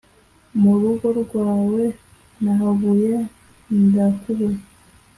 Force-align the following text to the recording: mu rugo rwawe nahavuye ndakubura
mu 0.61 0.73
rugo 0.81 1.07
rwawe 1.21 1.83
nahavuye 2.43 3.13
ndakubura 3.85 4.57